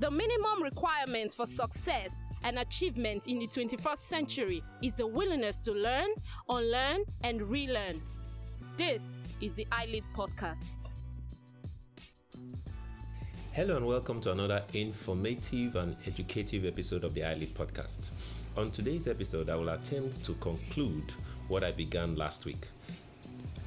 The 0.00 0.12
minimum 0.12 0.62
requirement 0.62 1.34
for 1.34 1.44
success 1.44 2.14
and 2.44 2.60
achievement 2.60 3.26
in 3.26 3.40
the 3.40 3.48
21st 3.48 3.98
century 3.98 4.62
is 4.80 4.94
the 4.94 5.04
willingness 5.04 5.60
to 5.62 5.72
learn, 5.72 6.06
unlearn, 6.48 7.02
and 7.24 7.42
relearn. 7.42 8.00
This 8.76 9.28
is 9.40 9.54
the 9.54 9.66
iLead 9.72 10.04
Podcast. 10.14 10.90
Hello 13.54 13.76
and 13.76 13.84
welcome 13.84 14.20
to 14.20 14.30
another 14.30 14.62
informative 14.72 15.74
and 15.74 15.96
educative 16.06 16.64
episode 16.64 17.02
of 17.02 17.12
the 17.12 17.22
iLead 17.22 17.50
Podcast. 17.54 18.10
On 18.56 18.70
today's 18.70 19.08
episode, 19.08 19.50
I 19.50 19.56
will 19.56 19.70
attempt 19.70 20.22
to 20.22 20.34
conclude 20.34 21.12
what 21.48 21.64
I 21.64 21.72
began 21.72 22.14
last 22.14 22.46
week. 22.46 22.68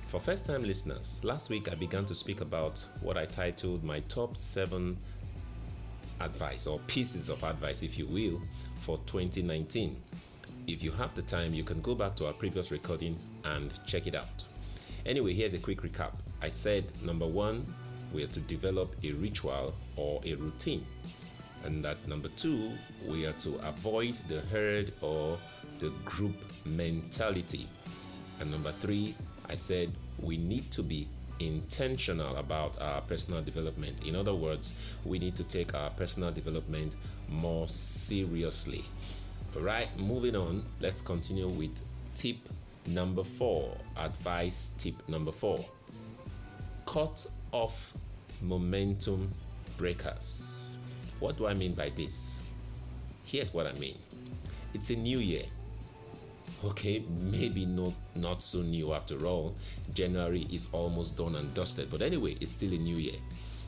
For 0.08 0.18
first 0.18 0.46
time 0.46 0.64
listeners, 0.64 1.20
last 1.24 1.50
week 1.50 1.70
I 1.70 1.76
began 1.76 2.06
to 2.06 2.16
speak 2.16 2.40
about 2.40 2.86
what 3.02 3.18
I 3.18 3.26
titled 3.26 3.84
my 3.84 4.00
top 4.08 4.38
seven 4.38 4.96
advice 6.22 6.68
or 6.68 6.80
pieces 6.88 7.30
of 7.30 7.44
advice, 7.44 7.84
if 7.84 7.98
you 7.98 8.06
will, 8.08 8.42
for 8.76 8.98
2019. 9.06 9.96
If 10.68 10.84
you 10.84 10.92
have 10.92 11.14
the 11.16 11.22
time, 11.22 11.54
you 11.54 11.64
can 11.64 11.82
go 11.82 11.96
back 11.96 12.16
to 12.18 12.28
our 12.28 12.34
previous 12.34 12.72
recording 12.72 13.18
and 13.44 13.74
check 13.86 14.08
it 14.08 14.16
out. 14.16 14.44
Anyway, 15.06 15.34
here's 15.34 15.54
a 15.54 15.60
quick 15.60 15.82
recap. 15.82 16.12
I 16.42 16.50
said 16.50 16.86
number 17.04 17.26
one, 17.26 17.66
we 18.14 18.24
are 18.24 18.28
to 18.28 18.40
develop 18.42 18.96
a 19.04 19.12
ritual 19.14 19.74
or 19.96 20.22
a 20.26 20.36
routine. 20.36 20.86
And 21.64 21.84
that 21.84 22.08
number 22.08 22.30
two, 22.30 22.72
we 23.08 23.26
are 23.26 23.34
to 23.34 23.56
avoid 23.68 24.16
the 24.28 24.42
herd 24.42 24.94
or 25.02 25.38
the 25.80 25.90
group 26.06 26.36
mentality. 26.66 27.68
And 28.40 28.52
number 28.52 28.72
three, 28.80 29.16
I 29.50 29.56
said 29.56 29.92
we 30.20 30.38
need 30.38 30.70
to 30.72 30.84
be 30.84 31.08
intentional 31.48 32.36
about 32.38 32.80
our 32.82 33.02
personal 33.02 33.42
development. 33.42 34.06
In 34.06 34.16
other 34.16 34.34
words, 34.34 34.76
we 35.06 35.20
need 35.20 35.36
to 35.36 35.44
take 35.44 35.74
our 35.74 35.90
personal 35.92 36.32
development 36.32 36.96
more 37.30 37.68
seriously. 37.68 38.86
All 39.56 39.62
right, 39.62 39.90
moving 39.98 40.36
on, 40.36 40.64
let's 40.80 41.02
continue 41.02 41.48
with 41.48 41.80
tip 42.16 42.38
number 42.88 43.24
four. 43.24 43.76
Advice 43.98 44.72
tip 44.78 44.96
number 45.08 45.32
four 45.32 45.64
cut 46.92 47.26
off 47.54 47.94
momentum 48.42 49.32
breakers. 49.78 50.78
What 51.20 51.38
do 51.38 51.48
I 51.48 51.54
mean 51.54 51.74
by 51.74 51.90
this? 51.90 52.42
Here's 53.24 53.54
what 53.54 53.66
I 53.66 53.72
mean 53.74 53.98
it's 54.74 54.90
a 54.90 54.96
new 54.96 55.20
year 55.20 55.44
okay 56.64 57.04
maybe 57.10 57.66
not 57.66 57.94
not 58.16 58.42
so 58.42 58.62
new 58.62 58.94
after 58.94 59.26
all. 59.26 59.56
January 59.94 60.48
is 60.52 60.68
almost 60.72 61.18
done 61.18 61.36
and 61.36 61.54
dusted 61.54 61.90
but 61.90 62.02
anyway 62.02 62.36
it's 62.42 62.52
still 62.52 62.74
a 62.74 62.78
new 62.78 62.98
year. 62.98 63.20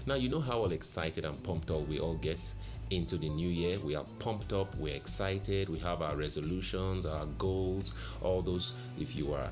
Now 0.05 0.15
you 0.15 0.29
know 0.29 0.39
how 0.39 0.59
all 0.59 0.71
excited 0.71 1.25
and 1.25 1.41
pumped 1.43 1.71
up 1.71 1.87
we 1.87 1.99
all 1.99 2.15
get 2.15 2.53
into 2.89 3.17
the 3.17 3.29
new 3.29 3.49
year? 3.49 3.79
We 3.79 3.95
are 3.95 4.05
pumped 4.19 4.53
up 4.53 4.75
we're 4.75 4.95
excited 4.95 5.69
we 5.69 5.79
have 5.79 6.01
our 6.01 6.15
resolutions 6.15 7.05
our 7.05 7.25
goals 7.37 7.93
all 8.21 8.41
those 8.41 8.73
if 8.97 9.15
you 9.15 9.33
are 9.33 9.49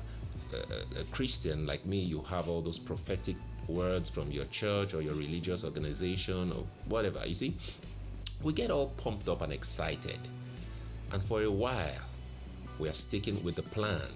a, 0.52 1.04
christian 1.10 1.66
like 1.66 1.86
me 1.86 1.98
you 1.98 2.20
have 2.20 2.48
all 2.48 2.60
those 2.60 2.78
prophetic 2.78 3.36
words 3.68 4.10
from 4.10 4.30
your 4.30 4.44
church 4.46 4.94
or 4.94 5.02
your 5.02 5.14
religious 5.14 5.64
organization 5.64 6.52
or 6.52 6.64
whatever 6.88 7.22
you 7.26 7.34
see? 7.34 7.56
We 8.42 8.52
get 8.52 8.70
all 8.70 8.88
pumped 8.88 9.28
up 9.28 9.42
and 9.42 9.52
excited. 9.52 10.28
And 11.12 11.24
for 11.24 11.42
a 11.42 11.50
while 11.50 12.11
we 12.78 12.88
are 12.88 12.94
sticking 12.94 13.42
with 13.44 13.56
the 13.56 13.62
plan. 13.62 14.08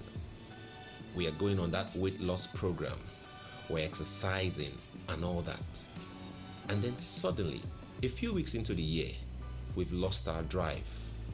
We 1.15 1.27
are 1.27 1.33
going 1.33 1.59
on 1.59 1.71
that 1.71 1.95
weight 1.97 2.21
loss 2.21 2.47
program. 2.47 2.99
We're 3.69 3.85
exercising 3.85 4.77
and 5.09 5.25
all 5.25 5.43
that. 5.43 5.87
And 6.69 6.83
then 6.83 6.99
suddenly, 6.99 7.63
a 8.03 8.09
few 8.09 8.33
weeks 8.33 8.55
into 8.55 8.75
the 8.75 8.83
year, 8.83 9.13
we've 9.75 9.93
lost 9.93 10.29
our 10.29 10.43
drive 10.45 10.87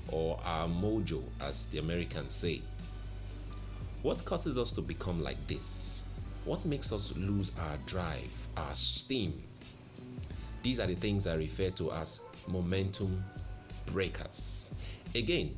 or 0.09 0.38
our 0.44 0.69
mojo, 0.69 1.22
as 1.41 1.66
the 1.66 1.78
Americans 1.78 2.33
say. 2.33 2.62
What 4.03 4.25
causes 4.25 4.59
us 4.59 4.72
to 4.72 4.81
become 4.81 5.22
like 5.22 5.47
this? 5.47 6.04
What 6.44 6.65
makes 6.65 6.93
us 6.93 7.15
lose 7.16 7.53
our 7.59 7.77
drive, 7.87 8.33
our 8.56 8.75
steam? 8.75 9.43
These 10.62 10.81
are 10.81 10.87
the 10.87 10.97
things 10.97 11.27
I 11.27 11.34
refer 11.34 11.71
to 11.71 11.93
as 11.93 12.21
momentum 12.49 13.22
breakers. 13.87 14.75
Again, 15.15 15.54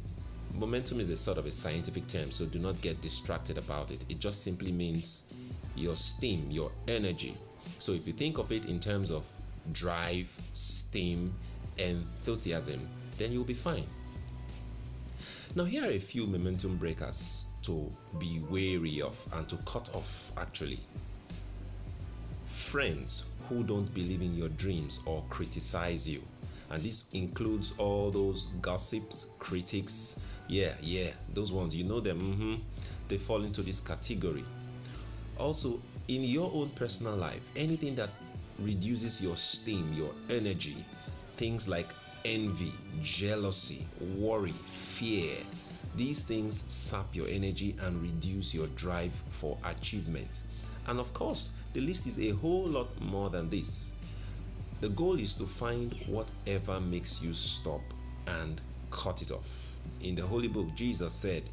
Momentum 0.56 1.00
is 1.00 1.10
a 1.10 1.16
sort 1.16 1.37
of 1.37 1.47
a 1.47 1.53
scientific 1.53 2.06
term, 2.06 2.31
so 2.31 2.47
do 2.47 2.60
not 2.60 2.81
get 2.81 3.00
distracted 3.00 3.59
about 3.59 3.91
it. 3.91 4.04
It 4.09 4.20
just 4.20 4.44
simply 4.44 4.70
means 4.70 5.25
your 5.75 5.97
steam, 5.97 6.48
your 6.48 6.70
energy. 6.87 7.37
So 7.81 7.92
if 7.92 8.06
you 8.06 8.12
think 8.12 8.38
of 8.38 8.53
it 8.53 8.66
in 8.66 8.78
terms 8.78 9.10
of 9.10 9.26
drive, 9.72 10.31
steam, 10.53 11.34
enthusiasm, 11.78 12.88
then 13.19 13.32
you'll 13.32 13.43
be 13.43 13.53
fine. 13.54 13.87
Now, 15.56 15.64
here 15.64 15.84
are 15.84 15.91
a 15.91 15.98
few 15.98 16.26
momentum 16.26 16.76
breakers 16.76 17.48
to 17.62 17.91
be 18.19 18.41
wary 18.48 19.03
of 19.03 19.19
and 19.32 19.48
to 19.48 19.56
cut 19.66 19.93
off 19.94 20.32
actually. 20.37 20.81
Friends 22.44 23.25
who 23.48 23.64
don't 23.64 23.93
believe 23.93 24.22
in 24.22 24.37
your 24.37 24.50
dreams 24.50 25.00
or 25.04 25.25
criticize 25.31 26.09
you. 26.09 26.22
And 26.70 26.82
this 26.82 27.04
includes 27.12 27.72
all 27.78 28.10
those 28.10 28.47
gossips, 28.62 29.26
critics, 29.38 30.19
yeah, 30.49 30.75
yeah, 30.81 31.10
those 31.32 31.53
ones, 31.53 31.75
you 31.75 31.84
know 31.84 32.00
them, 32.00 32.21
mm-hmm. 32.21 32.55
they 33.09 33.19
fall 33.19 33.44
into 33.44 33.62
this 33.62 33.81
category. 33.81 34.44
Also, 35.38 35.81
in 36.09 36.22
your 36.22 36.50
own 36.55 36.71
personal 36.71 37.16
life, 37.16 37.50
anything 37.56 37.94
that 37.94 38.10
reduces 38.59 39.21
your 39.21 39.37
steam, 39.37 39.93
your 39.93 40.10
energy, 40.31 40.84
things 41.37 41.66
like 41.66 41.93
envy, 42.25 42.72
jealousy, 43.03 43.87
worry, 44.19 44.53
fear, 44.66 45.37
these 45.97 46.22
things 46.22 46.65
sap 46.66 47.15
your 47.15 47.28
energy 47.28 47.76
and 47.81 48.03
reduce 48.03 48.55
your 48.55 48.66
drive 48.69 49.12
for 49.31 49.56
achievement. 49.65 50.41
And 50.87 50.99
of 50.99 51.12
course, 51.15 51.53
the 51.72 51.81
list 51.81 52.06
is 52.06 52.19
a 52.19 52.31
whole 52.31 52.66
lot 52.66 52.88
more 53.00 53.31
than 53.31 53.49
this. 53.49 53.93
The 54.81 54.88
goal 54.91 55.19
is 55.19 55.34
to 55.37 55.47
find 55.47 55.94
whatever 56.06 56.81
makes 56.81 57.22
you 57.22 57.32
stop 57.32 57.81
and 58.26 58.61
cut 58.91 59.22
it 59.22 59.31
off. 59.31 59.73
In 60.00 60.14
the 60.14 60.26
Holy 60.26 60.48
Book, 60.48 60.74
Jesus 60.74 61.14
said, 61.14 61.48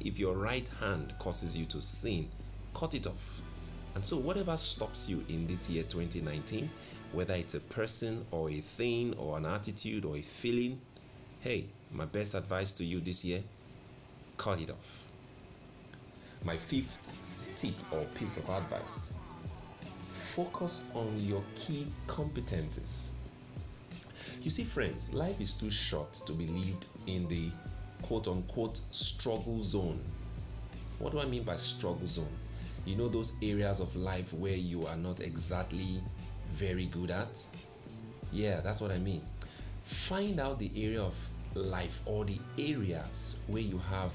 If 0.00 0.18
your 0.18 0.34
right 0.36 0.68
hand 0.80 1.12
causes 1.18 1.56
you 1.56 1.64
to 1.66 1.82
sin, 1.82 2.30
cut 2.74 2.94
it 2.94 3.06
off. 3.06 3.42
And 3.94 4.04
so, 4.04 4.16
whatever 4.16 4.56
stops 4.56 5.08
you 5.08 5.24
in 5.28 5.46
this 5.46 5.68
year 5.68 5.82
2019, 5.82 6.70
whether 7.12 7.34
it's 7.34 7.54
a 7.54 7.60
person 7.60 8.24
or 8.30 8.50
a 8.50 8.60
thing 8.60 9.14
or 9.18 9.36
an 9.36 9.44
attitude 9.44 10.04
or 10.04 10.16
a 10.16 10.22
feeling, 10.22 10.80
hey, 11.40 11.66
my 11.90 12.06
best 12.06 12.34
advice 12.34 12.72
to 12.74 12.84
you 12.84 13.00
this 13.00 13.24
year 13.24 13.42
cut 14.38 14.60
it 14.60 14.70
off. 14.70 15.06
My 16.44 16.56
fifth 16.56 16.98
tip 17.56 17.74
or 17.92 18.04
piece 18.14 18.38
of 18.38 18.48
advice 18.48 19.12
focus 20.34 20.88
on 20.94 21.18
your 21.20 21.44
key 21.54 21.86
competencies. 22.06 23.10
You 24.42 24.50
see, 24.50 24.64
friends, 24.64 25.12
life 25.12 25.40
is 25.40 25.54
too 25.54 25.70
short 25.70 26.14
to 26.26 26.32
be 26.32 26.46
lived 26.46 26.86
in 27.06 27.28
the 27.28 27.50
quote 28.02 28.28
unquote 28.28 28.80
struggle 28.90 29.62
zone. 29.62 30.00
What 30.98 31.12
do 31.12 31.20
I 31.20 31.24
mean 31.24 31.42
by 31.42 31.56
struggle 31.56 32.06
zone? 32.06 32.36
You 32.84 32.96
know, 32.96 33.08
those 33.08 33.34
areas 33.42 33.80
of 33.80 33.94
life 33.94 34.32
where 34.32 34.56
you 34.56 34.86
are 34.86 34.96
not 34.96 35.20
exactly 35.20 36.00
very 36.52 36.86
good 36.86 37.10
at? 37.10 37.38
Yeah, 38.32 38.60
that's 38.60 38.80
what 38.80 38.90
I 38.90 38.98
mean. 38.98 39.22
Find 39.84 40.40
out 40.40 40.58
the 40.58 40.70
area 40.76 41.02
of 41.02 41.14
life 41.54 42.00
or 42.06 42.24
the 42.24 42.38
areas 42.58 43.40
where 43.46 43.62
you 43.62 43.78
have 43.90 44.12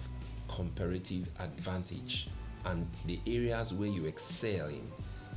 comparative 0.50 1.28
advantage 1.40 2.30
and 2.66 2.88
the 3.06 3.19
areas 3.28 3.74
where 3.74 3.90
you 3.90 4.06
excel 4.06 4.68
in. 4.68 4.81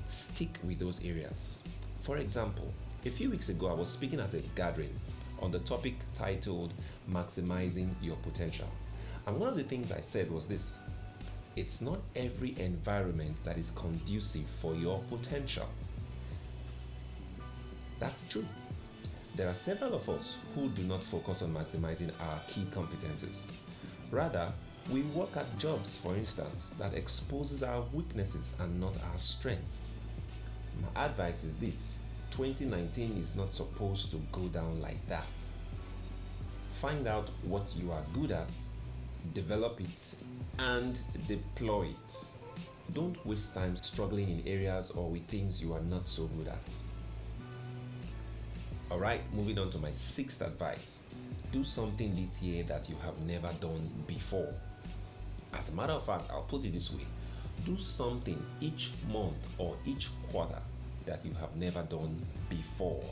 Stick 0.08 0.58
with 0.64 0.79
those 0.79 1.05
areas. 1.05 1.58
For 2.02 2.17
example, 2.17 2.73
a 3.06 3.11
few 3.11 3.31
weeks 3.31 3.49
ago, 3.49 3.69
I 3.69 3.75
was 3.75 3.88
speaking 3.88 4.20
at 4.20 4.35
a 4.35 4.41
gathering 4.55 4.94
on 5.40 5.50
the 5.50 5.58
topic 5.60 5.94
titled 6.14 6.72
Maximizing 7.10 7.90
Your 8.00 8.16
Potential. 8.16 8.69
And 9.26 9.38
one 9.38 9.48
of 9.48 9.56
the 9.56 9.64
things 9.64 9.92
I 9.92 10.00
said 10.00 10.31
was 10.31 10.48
this 10.48 10.81
it's 11.56 11.81
not 11.81 11.98
every 12.16 12.58
environment 12.58 13.37
that 13.44 13.58
is 13.58 13.72
conducive 13.72 14.46
for 14.60 14.75
your 14.75 15.00
potential. 15.10 15.69
That's 17.98 18.26
true. 18.28 18.46
There 19.34 19.48
are 19.48 19.54
several 19.54 19.94
of 19.94 20.08
us 20.08 20.38
who 20.54 20.69
do 20.70 20.82
not 20.82 21.02
focus 21.02 21.42
on 21.42 21.54
maximizing 21.54 22.10
our 22.20 22.40
key 22.46 22.66
competencies. 22.70 23.52
Rather, 24.10 24.52
we 24.90 25.02
work 25.02 25.37
at 25.37 25.58
jobs, 25.58 25.98
for 25.98 26.16
instance, 26.16 26.70
that 26.78 26.94
exposes 26.94 27.62
our 27.62 27.84
weaknesses 27.92 28.56
and 28.58 28.81
not 28.81 28.96
our 29.12 29.19
strengths. 29.19 29.98
My 30.94 31.04
advice 31.04 31.44
is 31.44 31.56
this 31.56 31.98
2019 32.40 33.19
is 33.19 33.37
not 33.37 33.52
supposed 33.52 34.10
to 34.10 34.16
go 34.32 34.40
down 34.48 34.81
like 34.81 35.06
that. 35.08 35.26
Find 36.72 37.06
out 37.06 37.28
what 37.42 37.69
you 37.76 37.92
are 37.92 38.02
good 38.14 38.32
at, 38.32 38.48
develop 39.34 39.78
it, 39.78 40.14
and 40.58 40.98
deploy 41.28 41.88
it. 41.88 42.25
Don't 42.94 43.14
waste 43.26 43.52
time 43.52 43.76
struggling 43.76 44.31
in 44.31 44.48
areas 44.48 44.90
or 44.92 45.10
with 45.10 45.26
things 45.26 45.62
you 45.62 45.75
are 45.75 45.82
not 45.82 46.08
so 46.08 46.28
good 46.28 46.48
at. 46.48 46.75
All 48.90 48.98
right, 48.98 49.20
moving 49.34 49.58
on 49.58 49.69
to 49.69 49.78
my 49.78 49.92
sixth 49.92 50.40
advice 50.40 51.02
do 51.52 51.62
something 51.62 52.14
this 52.14 52.40
year 52.40 52.62
that 52.62 52.88
you 52.88 52.96
have 53.04 53.20
never 53.26 53.52
done 53.60 53.87
before. 54.06 54.54
As 55.52 55.69
a 55.69 55.75
matter 55.75 55.92
of 55.92 56.06
fact, 56.06 56.31
I'll 56.31 56.44
put 56.44 56.64
it 56.64 56.72
this 56.72 56.90
way 56.90 57.04
do 57.66 57.76
something 57.76 58.42
each 58.62 58.92
month 59.12 59.37
or 59.58 59.76
each 59.84 60.08
quarter 60.32 60.62
that 61.11 61.27
you 61.27 61.33
have 61.41 61.57
never 61.57 61.83
done 61.83 62.25
before. 62.49 63.03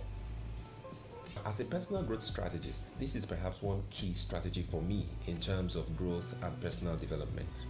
As 1.44 1.58
a 1.58 1.64
personal 1.64 2.04
growth 2.04 2.22
strategist, 2.22 2.96
this 3.00 3.16
is 3.16 3.26
perhaps 3.26 3.60
one 3.60 3.82
key 3.90 4.14
strategy 4.14 4.64
for 4.70 4.80
me 4.80 5.04
in 5.26 5.36
terms 5.40 5.74
of 5.74 5.96
growth 5.96 6.32
and 6.44 6.60
personal 6.60 6.94
development. 6.96 7.66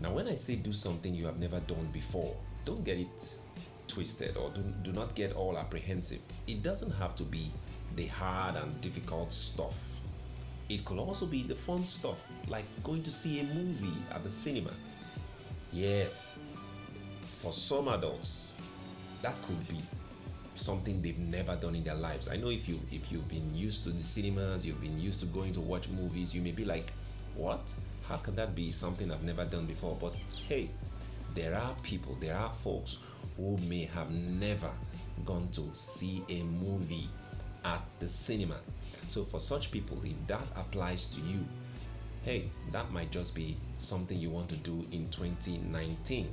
Now, 0.00 0.12
when 0.12 0.26
I 0.26 0.34
say 0.34 0.56
do 0.56 0.72
something 0.72 1.14
you 1.14 1.24
have 1.26 1.38
never 1.38 1.60
done 1.60 1.88
before, 1.92 2.34
don't 2.64 2.84
get 2.84 2.98
it 2.98 3.36
twisted 3.86 4.36
or 4.36 4.50
do, 4.50 4.62
do 4.82 4.92
not 4.92 5.14
get 5.14 5.32
all 5.34 5.56
apprehensive. 5.56 6.20
It 6.48 6.64
doesn't 6.64 6.90
have 6.90 7.14
to 7.16 7.22
be 7.22 7.52
the 7.94 8.06
hard 8.06 8.56
and 8.56 8.80
difficult 8.80 9.32
stuff. 9.32 9.76
It 10.68 10.84
could 10.84 10.98
also 10.98 11.26
be 11.26 11.44
the 11.44 11.54
fun 11.54 11.84
stuff, 11.84 12.18
like 12.48 12.64
going 12.82 13.04
to 13.04 13.10
see 13.10 13.38
a 13.38 13.44
movie 13.44 14.02
at 14.12 14.24
the 14.24 14.30
cinema. 14.30 14.72
Yes, 15.72 16.38
for 17.40 17.52
some 17.52 17.86
adults, 17.86 18.54
that 19.22 19.40
could 19.42 19.66
be 19.68 19.80
something 20.54 21.00
they've 21.00 21.18
never 21.18 21.56
done 21.56 21.74
in 21.74 21.84
their 21.84 21.94
lives. 21.94 22.28
I 22.28 22.36
know 22.36 22.50
if 22.50 22.68
you 22.68 22.80
if 22.90 23.10
you've 23.12 23.28
been 23.28 23.54
used 23.54 23.84
to 23.84 23.90
the 23.90 24.02
cinemas, 24.02 24.66
you've 24.66 24.80
been 24.80 24.98
used 24.98 25.20
to 25.20 25.26
going 25.26 25.52
to 25.54 25.60
watch 25.60 25.88
movies, 25.88 26.34
you 26.34 26.42
may 26.42 26.52
be 26.52 26.64
like, 26.64 26.92
"What? 27.34 27.72
How 28.02 28.16
can 28.16 28.34
that 28.36 28.54
be 28.54 28.70
something 28.70 29.10
I've 29.12 29.22
never 29.24 29.44
done 29.44 29.66
before?" 29.66 29.96
But 30.00 30.14
hey, 30.48 30.70
there 31.34 31.54
are 31.54 31.74
people, 31.82 32.14
there 32.16 32.36
are 32.36 32.52
folks 32.52 32.98
who 33.36 33.56
may 33.68 33.84
have 33.84 34.10
never 34.10 34.70
gone 35.24 35.48
to 35.52 35.70
see 35.74 36.24
a 36.28 36.42
movie 36.42 37.08
at 37.64 37.82
the 37.98 38.08
cinema. 38.08 38.56
So, 39.08 39.24
for 39.24 39.40
such 39.40 39.70
people, 39.70 40.02
if 40.04 40.26
that 40.26 40.46
applies 40.56 41.08
to 41.10 41.20
you, 41.20 41.46
hey, 42.24 42.50
that 42.72 42.90
might 42.92 43.10
just 43.10 43.34
be 43.34 43.56
something 43.78 44.18
you 44.18 44.30
want 44.30 44.48
to 44.50 44.56
do 44.56 44.84
in 44.92 45.08
2019. 45.10 46.32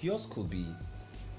Yours 0.00 0.26
could 0.26 0.50
be 0.50 0.66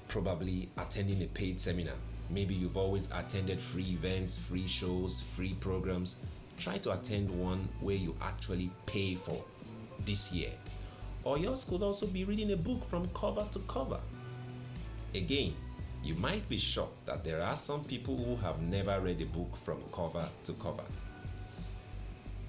probably 0.08 0.68
attending 0.76 1.22
a 1.22 1.26
paid 1.26 1.60
seminar. 1.60 1.94
Maybe 2.30 2.54
you've 2.54 2.76
always 2.76 3.10
attended 3.12 3.60
free 3.60 3.90
events, 3.90 4.36
free 4.36 4.66
shows, 4.66 5.20
free 5.20 5.54
programs. 5.54 6.16
Try 6.58 6.78
to 6.78 6.92
attend 6.92 7.30
one 7.30 7.68
where 7.80 7.96
you 7.96 8.16
actually 8.20 8.70
pay 8.86 9.14
for 9.14 9.44
this 10.04 10.32
year. 10.32 10.50
Or 11.24 11.38
yours 11.38 11.64
could 11.64 11.82
also 11.82 12.06
be 12.06 12.24
reading 12.24 12.52
a 12.52 12.56
book 12.56 12.84
from 12.84 13.08
cover 13.14 13.46
to 13.52 13.58
cover. 13.60 14.00
Again, 15.14 15.54
you 16.02 16.14
might 16.14 16.48
be 16.48 16.56
shocked 16.56 17.06
that 17.06 17.24
there 17.24 17.42
are 17.42 17.56
some 17.56 17.84
people 17.84 18.16
who 18.16 18.36
have 18.36 18.62
never 18.62 19.00
read 19.00 19.20
a 19.20 19.26
book 19.26 19.56
from 19.56 19.78
cover 19.92 20.28
to 20.44 20.52
cover. 20.54 20.84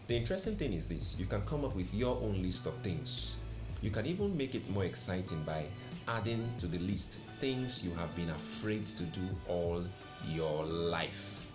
The 0.07 0.15
interesting 0.15 0.55
thing 0.55 0.73
is 0.73 0.87
this 0.87 1.19
you 1.19 1.25
can 1.25 1.41
come 1.41 1.65
up 1.65 1.75
with 1.75 1.93
your 1.93 2.15
own 2.17 2.41
list 2.41 2.65
of 2.65 2.75
things. 2.81 3.37
You 3.81 3.91
can 3.91 4.05
even 4.07 4.35
make 4.35 4.55
it 4.55 4.67
more 4.71 4.85
exciting 4.85 5.43
by 5.43 5.65
adding 6.07 6.49
to 6.57 6.67
the 6.67 6.79
list 6.79 7.13
things 7.39 7.85
you 7.85 7.93
have 7.93 8.15
been 8.15 8.29
afraid 8.29 8.87
to 8.87 9.03
do 9.03 9.21
all 9.47 9.83
your 10.27 10.65
life. 10.65 11.51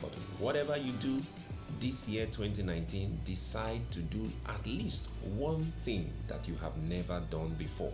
But 0.00 0.14
whatever 0.38 0.78
you 0.78 0.92
do 0.92 1.20
this 1.78 2.08
year 2.08 2.24
2019, 2.26 3.20
decide 3.26 3.90
to 3.90 4.00
do 4.00 4.30
at 4.46 4.64
least 4.66 5.08
one 5.36 5.62
thing 5.84 6.10
that 6.28 6.48
you 6.48 6.54
have 6.56 6.76
never 6.78 7.22
done 7.30 7.50
before. 7.58 7.92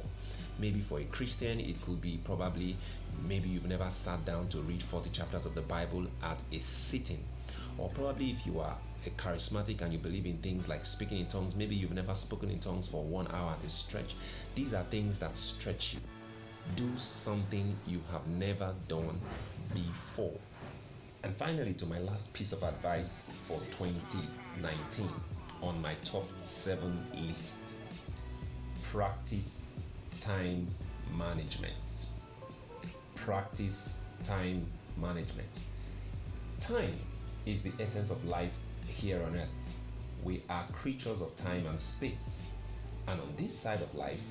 Maybe 0.59 0.81
for 0.81 1.01
a 1.01 1.05
Christian, 1.05 1.59
it 1.59 1.81
could 1.83 2.01
be 2.01 2.21
probably 2.25 2.77
maybe 3.29 3.49
you've 3.49 3.67
never 3.67 3.91
sat 3.91 4.25
down 4.25 4.49
to 4.49 4.61
read 4.61 4.83
40 4.83 5.11
chapters 5.11 5.47
of 5.47 5.55
the 5.55 5.63
Bible 5.63 6.07
at 6.23 6.43
a 6.53 6.61
sitting. 6.61 7.23
Or 7.79 7.89
probably 7.91 8.31
if 8.31 8.47
you 8.47 8.61
are 8.61 8.77
a 9.07 9.11
charismatic 9.11 9.83
and 9.83 9.93
you 9.93 9.99
believe 9.99 10.27
in 10.27 10.39
things 10.39 10.69
like 10.69 10.85
speaking 10.85 11.19
in 11.19 11.27
tongues, 11.27 11.55
maybe 11.55 11.75
you've 11.75 11.93
never 11.93 12.15
spoken 12.15 12.51
in 12.51 12.59
tongues 12.59 12.89
for 12.89 13.05
one 13.05 13.29
hour 13.29 13.53
at 13.53 13.65
a 13.65 13.71
stretch. 13.71 14.17
These 14.55 14.75
are 14.75 14.85
things 14.85 15.19
that 15.19 15.37
stretch 15.37 15.95
you. 15.95 16.01
Do 16.75 16.97
something 16.97 17.77
you 17.87 18.03
have 18.11 18.27
never 18.27 18.75
done 18.89 19.21
before. 19.75 20.39
And 21.23 21.37
finally, 21.37 21.75
to 21.75 21.87
my 21.87 21.99
last 21.99 22.33
piece 22.33 22.53
of 22.53 22.63
advice 22.63 23.29
for 23.47 23.61
2019 23.79 25.09
on 25.63 25.81
my 25.81 25.95
top 26.05 26.27
seven 26.45 26.99
list 27.15 27.59
practice 28.93 29.63
time 30.21 30.67
management. 31.17 32.07
Practice 33.15 33.97
time 34.23 34.67
management. 34.97 35.65
Time 36.61 36.95
is 37.47 37.63
the 37.63 37.73
essence 37.79 38.11
of 38.11 38.25
life 38.25 38.59
here 38.89 39.23
on 39.23 39.37
earth. 39.37 39.79
We 40.25 40.43
are 40.51 40.65
creatures 40.73 41.21
of 41.21 41.35
time 41.37 41.65
and 41.67 41.79
space. 41.79 42.45
And 43.07 43.21
on 43.21 43.33
this 43.37 43.57
side 43.57 43.81
of 43.81 43.95
life, 43.95 44.23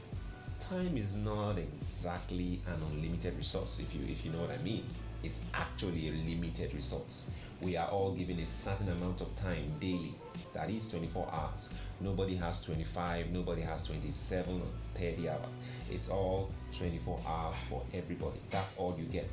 time 0.60 0.98
is 0.98 1.16
not 1.16 1.58
exactly 1.58 2.60
an 2.68 2.82
unlimited 2.92 3.38
resource 3.38 3.80
if 3.80 3.96
you 3.96 4.02
if 4.12 4.26
you 4.26 4.32
know 4.32 4.42
what 4.42 4.52
I 4.52 4.58
mean. 4.58 4.84
It's 5.24 5.46
actually 5.54 6.10
a 6.10 6.12
limited 6.12 6.74
resource. 6.74 7.30
We 7.62 7.78
are 7.78 7.88
all 7.88 8.12
given 8.12 8.38
a 8.40 8.46
certain 8.46 8.92
amount 8.92 9.22
of 9.22 9.34
time 9.38 9.72
daily. 9.80 10.14
That 10.54 10.70
is 10.70 10.90
24 10.90 11.30
hours. 11.32 11.74
Nobody 12.02 12.36
has 12.36 12.62
25, 12.64 13.32
nobody 13.32 13.62
has 13.62 13.88
27 13.88 14.62
or 14.62 15.00
30 15.00 15.30
hours. 15.30 15.54
It's 15.90 16.10
all 16.10 16.52
24 16.78 17.22
hours 17.26 17.56
for 17.70 17.82
everybody. 17.94 18.40
That's 18.52 18.76
all 18.78 18.94
you 19.00 19.06
get. 19.06 19.30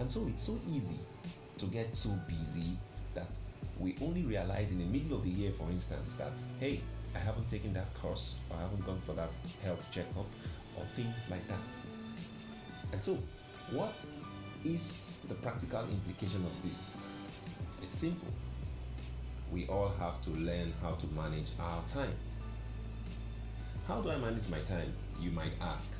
And 0.00 0.10
so 0.10 0.26
it's 0.28 0.42
so 0.42 0.58
easy 0.68 0.98
to 1.58 1.66
get 1.66 1.94
so 1.94 2.10
busy 2.26 2.76
that 3.14 3.28
we 3.78 3.96
only 4.02 4.22
realize 4.22 4.70
in 4.70 4.78
the 4.78 4.84
middle 4.84 5.16
of 5.16 5.24
the 5.24 5.30
year, 5.30 5.52
for 5.52 5.68
instance, 5.70 6.14
that 6.14 6.32
hey, 6.60 6.80
I 7.14 7.18
haven't 7.18 7.48
taken 7.48 7.72
that 7.74 7.92
course 7.94 8.38
or 8.50 8.56
I 8.56 8.62
haven't 8.62 8.84
gone 8.86 9.00
for 9.06 9.12
that 9.12 9.30
health 9.62 9.86
checkup 9.92 10.26
or 10.76 10.84
things 10.96 11.14
like 11.30 11.46
that. 11.48 11.58
And 12.92 13.02
so, 13.02 13.18
what 13.70 13.94
is 14.64 15.18
the 15.28 15.34
practical 15.34 15.82
implication 15.82 16.44
of 16.44 16.52
this? 16.62 17.06
It's 17.82 17.98
simple. 17.98 18.28
We 19.52 19.66
all 19.68 19.92
have 20.00 20.22
to 20.24 20.30
learn 20.30 20.72
how 20.82 20.92
to 20.92 21.06
manage 21.08 21.50
our 21.60 21.82
time. 21.88 22.14
How 23.86 24.00
do 24.00 24.10
I 24.10 24.16
manage 24.16 24.48
my 24.48 24.60
time? 24.60 24.92
You 25.20 25.30
might 25.30 25.52
ask. 25.60 25.90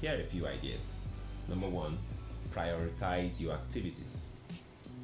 Here 0.00 0.14
are 0.16 0.20
a 0.20 0.26
few 0.26 0.46
ideas. 0.46 0.96
Number 1.48 1.68
one, 1.68 1.98
prioritize 2.52 3.40
your 3.40 3.54
activities. 3.54 4.28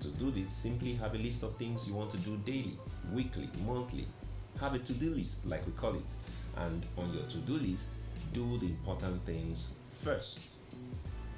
To 0.00 0.08
do 0.08 0.30
this, 0.30 0.50
simply 0.50 0.94
have 0.94 1.14
a 1.14 1.18
list 1.18 1.42
of 1.42 1.56
things 1.56 1.88
you 1.88 1.94
want 1.94 2.10
to 2.10 2.18
do 2.18 2.36
daily, 2.38 2.76
weekly, 3.12 3.48
monthly. 3.66 4.06
Have 4.60 4.74
a 4.74 4.78
to 4.78 4.92
do 4.92 5.10
list, 5.14 5.46
like 5.46 5.66
we 5.66 5.72
call 5.72 5.94
it. 5.94 6.10
And 6.56 6.84
on 6.98 7.12
your 7.12 7.24
to 7.24 7.38
do 7.38 7.54
list, 7.54 7.90
do 8.32 8.58
the 8.58 8.66
important 8.66 9.24
things 9.24 9.70
first. 10.02 10.40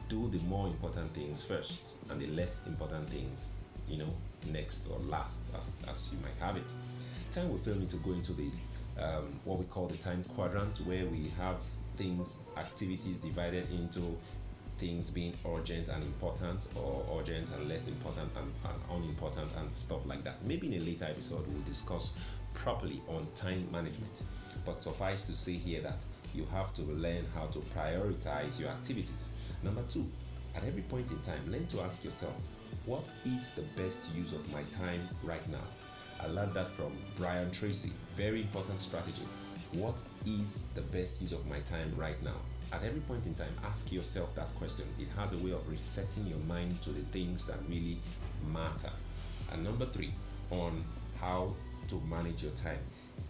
Do 0.08 0.28
the 0.30 0.38
more 0.40 0.66
important 0.66 1.14
things 1.14 1.42
first, 1.44 1.96
and 2.10 2.20
the 2.20 2.26
less 2.28 2.62
important 2.66 3.08
things, 3.10 3.54
you 3.88 3.98
know, 3.98 4.12
next 4.52 4.88
or 4.88 4.98
last, 5.00 5.54
as, 5.56 5.74
as 5.88 6.14
you 6.14 6.20
might 6.20 6.36
have 6.44 6.56
it. 6.56 6.72
Time 7.32 7.50
will 7.50 7.58
fail 7.58 7.74
me 7.74 7.86
to 7.86 7.96
go 7.96 8.12
into 8.12 8.32
the 8.32 8.50
um, 8.98 9.32
what 9.44 9.58
we 9.58 9.64
call 9.66 9.86
the 9.88 9.96
time 9.96 10.24
quadrant, 10.34 10.78
where 10.86 11.06
we 11.06 11.30
have 11.38 11.56
things, 11.96 12.34
activities 12.56 13.18
divided 13.18 13.68
into 13.70 14.16
things 14.78 15.10
being 15.10 15.34
urgent 15.46 15.88
and 15.88 16.02
important 16.02 16.68
or 16.76 17.04
urgent 17.18 17.50
and 17.52 17.68
less 17.68 17.88
important 17.88 18.30
and, 18.36 18.52
and, 18.64 19.02
unimportant 19.02 19.48
and 19.58 19.72
stuff 19.72 20.04
like 20.06 20.22
that. 20.24 20.44
Maybe 20.44 20.66
in 20.68 20.82
a 20.82 20.84
later 20.84 21.06
episode 21.06 21.46
we'll 21.48 21.62
discuss 21.62 22.12
properly 22.54 23.00
on 23.08 23.26
time 23.34 23.68
management. 23.70 24.22
But 24.64 24.82
suffice 24.82 25.26
to 25.26 25.36
say 25.36 25.52
here 25.52 25.82
that 25.82 25.98
you 26.34 26.44
have 26.52 26.74
to 26.74 26.82
learn 26.82 27.24
how 27.34 27.46
to 27.46 27.58
prioritize 27.74 28.60
your 28.60 28.70
activities. 28.70 29.30
Number 29.62 29.82
two, 29.88 30.06
at 30.54 30.64
every 30.64 30.82
point 30.82 31.10
in 31.10 31.20
time, 31.20 31.50
learn 31.50 31.66
to 31.68 31.80
ask 31.80 32.04
yourself, 32.04 32.34
what 32.84 33.02
is 33.24 33.50
the 33.52 33.62
best 33.80 34.14
use 34.14 34.32
of 34.32 34.52
my 34.52 34.62
time 34.72 35.08
right 35.22 35.46
now? 35.50 35.64
I 36.20 36.28
learned 36.28 36.54
that 36.54 36.70
from 36.70 36.92
Brian 37.16 37.50
Tracy. 37.50 37.92
Very 38.16 38.42
important 38.42 38.80
strategy. 38.80 39.26
What 39.76 39.98
is 40.24 40.64
the 40.74 40.80
best 40.80 41.20
use 41.20 41.32
of 41.32 41.46
my 41.46 41.60
time 41.60 41.92
right 41.98 42.20
now? 42.22 42.36
At 42.72 42.82
every 42.82 43.00
point 43.00 43.26
in 43.26 43.34
time, 43.34 43.52
ask 43.62 43.92
yourself 43.92 44.34
that 44.34 44.48
question. 44.54 44.86
It 44.98 45.08
has 45.18 45.34
a 45.34 45.38
way 45.44 45.52
of 45.52 45.68
resetting 45.68 46.26
your 46.26 46.38
mind 46.48 46.80
to 46.80 46.90
the 46.90 47.02
things 47.12 47.46
that 47.46 47.58
really 47.68 47.98
matter. 48.50 48.90
And 49.52 49.62
number 49.62 49.84
three, 49.84 50.14
on 50.50 50.82
how 51.20 51.52
to 51.88 52.00
manage 52.08 52.42
your 52.42 52.52
time. 52.52 52.78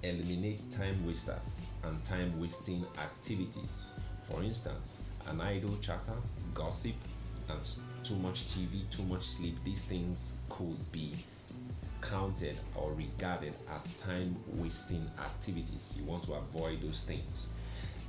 Eliminate 0.04 0.70
time 0.70 1.04
wasters 1.04 1.72
and 1.82 2.04
time 2.04 2.38
wasting 2.40 2.86
activities. 2.98 3.98
For 4.30 4.40
instance, 4.44 5.02
an 5.26 5.40
idle 5.40 5.76
chatter, 5.82 6.16
gossip, 6.54 6.94
and 7.48 7.58
too 8.04 8.16
much 8.16 8.44
TV, 8.44 8.88
too 8.90 9.02
much 9.02 9.24
sleep, 9.24 9.56
these 9.64 9.82
things 9.82 10.36
could 10.48 10.92
be 10.92 11.12
counted 12.10 12.56
or 12.74 12.92
regarded 12.92 13.54
as 13.74 13.84
time 13.96 14.36
wasting 14.54 15.08
activities. 15.18 15.94
You 15.98 16.04
want 16.04 16.22
to 16.24 16.34
avoid 16.34 16.82
those 16.82 17.04
things. 17.04 17.48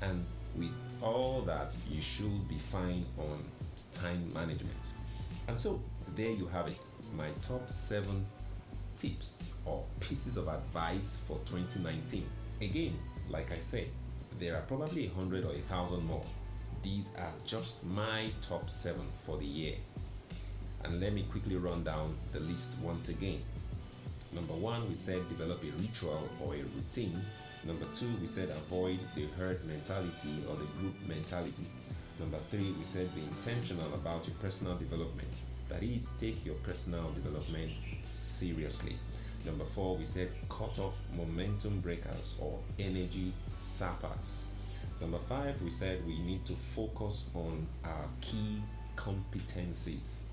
And 0.01 0.25
with 0.55 0.71
all 1.01 1.41
that, 1.41 1.75
you 1.89 2.01
should 2.01 2.47
be 2.47 2.59
fine 2.59 3.05
on 3.17 3.43
time 3.91 4.31
management. 4.33 4.93
And 5.47 5.59
so, 5.59 5.81
there 6.15 6.31
you 6.31 6.47
have 6.47 6.67
it 6.67 6.87
my 7.15 7.29
top 7.41 7.69
seven 7.69 8.25
tips 8.97 9.55
or 9.65 9.83
pieces 9.99 10.37
of 10.37 10.47
advice 10.47 11.21
for 11.27 11.37
2019. 11.45 12.27
Again, 12.61 12.97
like 13.29 13.51
I 13.51 13.57
said, 13.57 13.87
there 14.39 14.55
are 14.55 14.61
probably 14.61 15.07
a 15.07 15.09
hundred 15.09 15.45
or 15.45 15.53
a 15.53 15.61
thousand 15.61 16.05
more. 16.05 16.23
These 16.83 17.13
are 17.17 17.31
just 17.45 17.85
my 17.85 18.29
top 18.41 18.69
seven 18.69 19.05
for 19.25 19.37
the 19.37 19.45
year. 19.45 19.75
And 20.83 20.99
let 20.99 21.13
me 21.13 21.25
quickly 21.31 21.55
run 21.55 21.83
down 21.83 22.15
the 22.31 22.39
list 22.39 22.77
once 22.79 23.09
again. 23.09 23.41
Number 24.37 24.53
one, 24.53 24.87
we 24.87 24.93
said 24.93 25.27
develop 25.29 25.63
a 25.63 25.71
ritual 25.81 26.29
or 26.45 26.53
a 26.53 26.61
routine. 26.75 27.19
Number 27.65 27.87
two, 27.95 28.07
we 28.21 28.27
said 28.27 28.51
avoid 28.51 28.99
the 29.15 29.25
herd 29.35 29.65
mentality 29.65 30.43
or 30.47 30.55
the 30.55 30.65
group 30.79 30.93
mentality. 31.07 31.65
Number 32.19 32.37
three, 32.51 32.71
we 32.77 32.83
said 32.83 33.13
be 33.15 33.21
intentional 33.21 33.91
about 33.95 34.27
your 34.27 34.35
personal 34.35 34.77
development. 34.77 35.33
That 35.69 35.81
is, 35.81 36.09
take 36.21 36.45
your 36.45 36.53
personal 36.57 37.09
development 37.13 37.71
seriously. 38.11 38.95
Number 39.43 39.65
four, 39.65 39.97
we 39.97 40.05
said 40.05 40.29
cut 40.49 40.77
off 40.77 40.93
momentum 41.15 41.79
breakers 41.79 42.37
or 42.39 42.59
energy 42.77 43.33
sappers. 43.53 44.43
Number 45.01 45.19
five, 45.27 45.59
we 45.63 45.71
said 45.71 46.05
we 46.05 46.19
need 46.19 46.45
to 46.45 46.53
focus 46.75 47.31
on 47.33 47.65
our 47.83 48.05
key 48.21 48.61
competencies. 48.97 50.25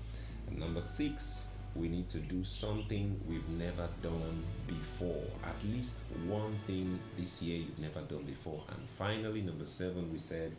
And 0.47 0.59
number 0.59 0.81
six, 0.81 1.47
we 1.75 1.89
need 1.89 2.09
to 2.09 2.19
do 2.19 2.43
something 2.43 3.19
we've 3.27 3.47
never 3.49 3.89
done 4.01 4.43
before. 4.65 5.23
At 5.43 5.61
least 5.65 5.99
one 6.25 6.57
thing 6.65 6.99
this 7.17 7.41
year 7.41 7.59
you've 7.59 7.79
never 7.79 8.01
done 8.01 8.23
before. 8.23 8.63
And 8.69 8.79
finally, 8.97 9.41
number 9.41 9.65
seven, 9.65 10.11
we 10.11 10.17
said 10.17 10.53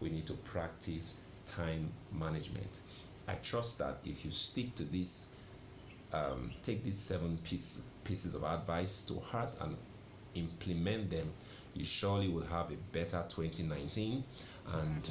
we 0.00 0.08
need 0.08 0.26
to 0.26 0.34
practice 0.34 1.18
time 1.44 1.92
management. 2.10 2.80
I 3.28 3.34
trust 3.34 3.78
that 3.78 3.98
if 4.04 4.24
you 4.24 4.30
stick 4.30 4.74
to 4.76 4.84
this, 4.84 5.26
um, 6.12 6.50
take 6.62 6.82
these 6.82 6.98
seven 6.98 7.38
piece, 7.44 7.82
pieces 8.04 8.34
of 8.34 8.42
advice 8.42 9.02
to 9.04 9.20
heart 9.20 9.56
and 9.60 9.76
implement 10.34 11.10
them, 11.10 11.30
you 11.74 11.84
surely 11.84 12.28
will 12.28 12.46
have 12.46 12.70
a 12.70 12.76
better 12.92 13.24
2019. 13.28 14.24
And 14.72 15.10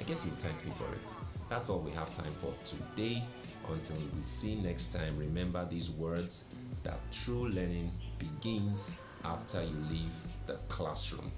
I 0.00 0.02
guess 0.04 0.24
you'll 0.24 0.34
thank 0.36 0.64
me 0.64 0.72
for 0.76 0.86
it. 0.92 1.33
That's 1.48 1.68
all 1.68 1.80
we 1.80 1.90
have 1.92 2.14
time 2.14 2.32
for 2.40 2.52
today. 2.64 3.22
Until 3.70 3.96
we 3.96 4.26
see 4.26 4.56
next 4.56 4.92
time, 4.92 5.16
remember 5.18 5.66
these 5.70 5.90
words 5.90 6.44
that 6.82 6.98
true 7.10 7.48
learning 7.48 7.90
begins 8.18 8.98
after 9.24 9.62
you 9.62 9.76
leave 9.90 10.12
the 10.46 10.54
classroom. 10.68 11.30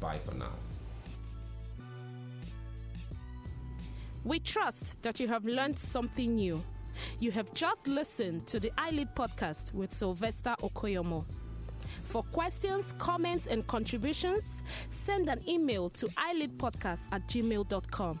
Bye 0.00 0.18
for 0.18 0.34
now. 0.34 0.52
We 4.24 4.38
trust 4.38 5.02
that 5.02 5.18
you 5.18 5.28
have 5.28 5.44
learned 5.44 5.78
something 5.78 6.34
new. 6.34 6.62
You 7.18 7.30
have 7.32 7.52
just 7.54 7.86
listened 7.88 8.46
to 8.48 8.60
the 8.60 8.70
iLead 8.78 9.14
podcast 9.14 9.72
with 9.72 9.92
Sylvester 9.92 10.54
Okoyomo. 10.62 11.24
For 12.00 12.22
questions, 12.24 12.94
comments, 12.98 13.46
and 13.46 13.66
contributions, 13.66 14.44
send 14.90 15.28
an 15.28 15.40
email 15.48 15.90
to 15.90 16.06
ileadpodcast 16.08 17.00
at 17.10 17.26
gmail.com. 17.28 18.20